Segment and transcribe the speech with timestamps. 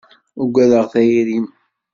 [0.41, 1.47] Ugadeɣ tayri-m.